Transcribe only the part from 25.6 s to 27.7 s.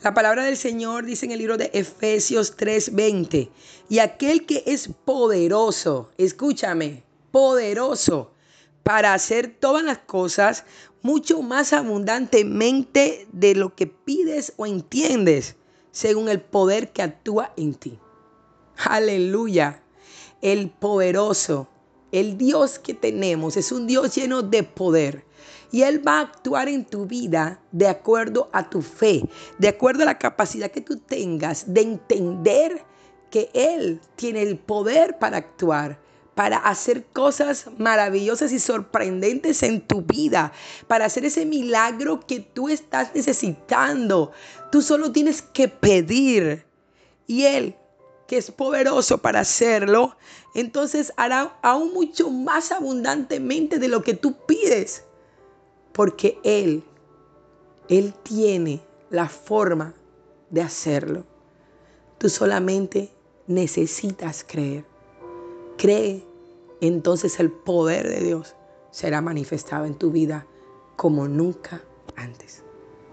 Y Él va a actuar en tu vida